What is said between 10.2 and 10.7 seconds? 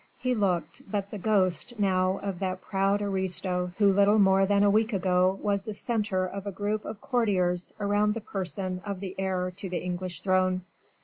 throne.